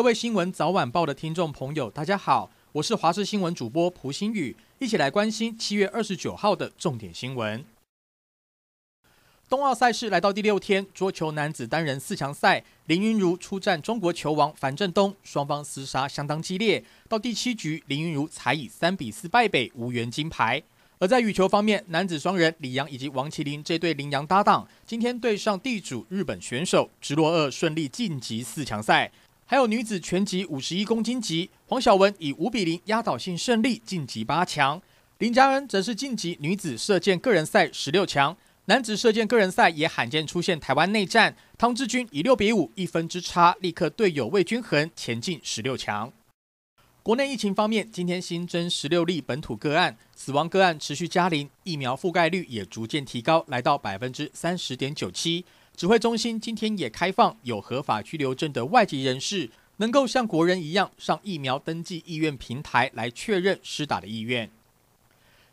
[0.00, 7.62] 各位新闻早晚报的听众朋友，大家好，我是华视新闻主播蒲新宇，一起来关心七月二十九号的重点新闻。
[9.46, 20.62] 冬奥赛事来到第六天，桌球男子单人四强赛，林昀儒出战中国球王樊振东，双方厮杀相当激烈，到第七局，林昀儒才以三比四败北，无缘金牌。
[20.98, 29.12] 而在羽球方面，男子双人李阳以及王麒麟这对麟洋搭档，今天对上地主日本选手直落二顺利晋级四强赛。
[29.50, 34.80] 还有女子拳击五十一公斤级，黄晓雯以五比零压倒性胜利晋级八强。
[35.18, 38.36] 林佳恩则是晋级女子射箭个人赛十六强，
[38.66, 46.12] 男子射箭个人赛也罕见出现台湾内战，汤志军以六比五一分之差力克队友魏均衡前进十六强。
[47.02, 55.44] 国内疫情方面，今天新增十六例本土个案，死亡个案持续加零，疫苗覆盖率也逐渐提高，来到百分之三十点九七。
[55.80, 64.50] 指挥中心今天也开放有合法居留证的外籍人士，能够像国人一样上疫苗登记意愿平台来确认施打的意愿。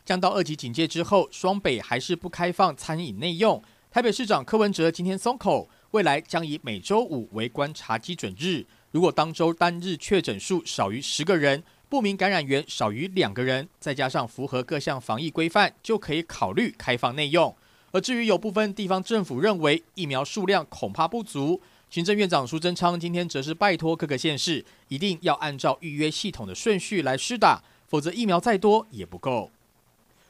[0.04, 3.64] 降到二级警戒之后，双北还是不开放餐饮内用。
[3.90, 8.66] 台北市长柯文哲今天松口，未来将以每周五为观察基准日。
[8.92, 17.56] 如果当周单日确诊数少于十个人，不明感染源少于两个人，再加上符合各项防疫规范，就可以考虑开放内用。
[17.92, 29.50] 而至于有部分地方政府认为疫苗数量恐怕不足，行政院长苏贞昌今天则是拜托各个县市一定要按照预约系统的顺序来施打，否则疫苗再多也不够。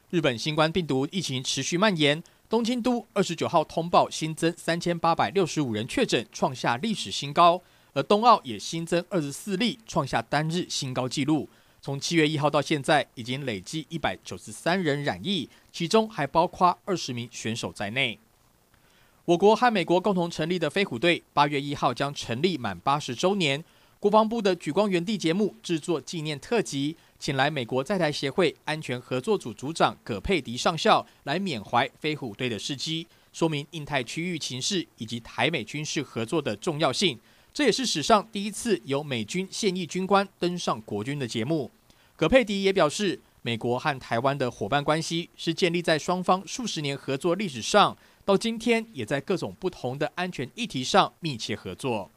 [0.09, 7.61] 日本新冠病毒疫情持续蔓延，东京都二十九号通报新增三千八百六十五人确诊，创下历史新高。
[7.93, 11.49] 而冬奥也新增二十四例，创下单日新高纪录。
[11.87, 18.19] 从七月一号到现在，已经累计一百九十三人染疫，其中还包括二十名选手在内。
[19.23, 23.63] 我国和美国共同成立的飞虎队，八月一号将成立满八十周年。
[24.01, 37.17] 国防部的举光园地节目制作纪念特辑，请来美国在台协会安全合作组组长葛佩迪上校来缅怀飞虎队的事迹，说明印太区域情势以及台美军事合作的重要性。
[37.53, 41.71] 这也是史上第一次由美军现役军官登上国军的节目。
[42.17, 47.95] 葛佩迪也表示，美国和台湾的伙伴关系是建立在双方数十年合作历史上，
[48.25, 52.09] 到今天也在各种不同的安全议题上密切合作。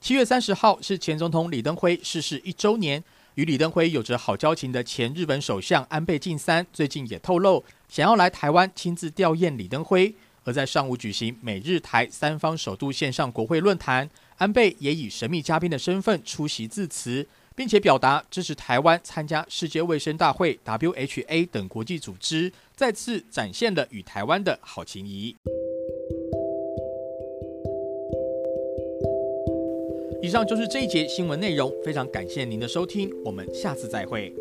[0.00, 3.04] 七月三十号是前总统李登辉逝世一周年，
[3.36, 10.12] 与李登辉有着好交情的前日本首相安倍晋三最近也透露，想要来台湾亲自吊唁李登辉。
[10.42, 14.10] 而在上午举行美日台三方首度线上国会论坛。
[14.36, 25.36] 安倍也以神秘嘉宾的身份出席致辞，并且表达支持台湾参加世界卫生大会 （WHA） 等国际组织，再次展现了与台湾的好情谊。
[30.22, 34.34] 以上就是这一节新闻内容，非常感谢您的收听，我们下次再会。